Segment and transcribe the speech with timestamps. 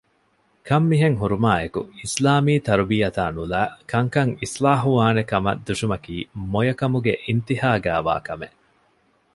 [0.67, 6.15] ކަންމިހެންހުރުމާއެކު އިސްލާމީ ތަރުބިޔަތާ ނުލައި ކަންކަން އިޞްލާޙުވާނެކަމަށް ދުށުމަކީ
[6.51, 8.57] މޮޔަކަމުގެ އިންތިހާގައިވާ ކަމެއް